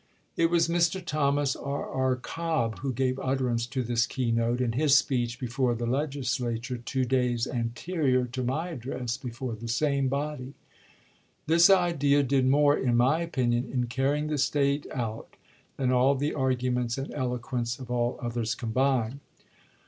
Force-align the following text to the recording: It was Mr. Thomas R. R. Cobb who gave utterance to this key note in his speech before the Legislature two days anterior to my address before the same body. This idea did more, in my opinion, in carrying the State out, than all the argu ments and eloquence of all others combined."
It 0.35 0.49
was 0.49 0.67
Mr. 0.67 0.99
Thomas 1.05 1.55
R. 1.55 1.87
R. 1.87 2.15
Cobb 2.15 2.79
who 2.79 2.91
gave 2.91 3.19
utterance 3.19 3.67
to 3.67 3.83
this 3.83 4.07
key 4.07 4.31
note 4.31 4.59
in 4.59 4.71
his 4.71 4.97
speech 4.97 5.39
before 5.39 5.75
the 5.75 5.85
Legislature 5.85 6.77
two 6.79 7.05
days 7.05 7.45
anterior 7.45 8.25
to 8.25 8.41
my 8.43 8.69
address 8.69 9.15
before 9.15 9.53
the 9.53 9.67
same 9.67 10.07
body. 10.07 10.55
This 11.45 11.69
idea 11.69 12.23
did 12.23 12.47
more, 12.47 12.75
in 12.75 12.97
my 12.97 13.21
opinion, 13.21 13.69
in 13.71 13.85
carrying 13.85 14.25
the 14.25 14.39
State 14.39 14.87
out, 14.91 15.35
than 15.77 15.91
all 15.91 16.15
the 16.15 16.31
argu 16.31 16.73
ments 16.73 16.97
and 16.97 17.13
eloquence 17.13 17.77
of 17.77 17.91
all 17.91 18.17
others 18.23 18.55
combined." 18.55 19.19